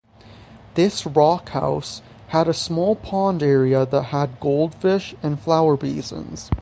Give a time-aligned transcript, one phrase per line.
[0.73, 6.49] This Rock House had a small pond area that had goldfish and flower basins.